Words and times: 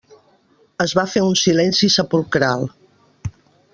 Es 0.85 0.95
va 0.99 1.03
fer 1.11 1.23
un 1.27 1.37
silenci 1.41 1.91
sepulcral. 1.97 2.67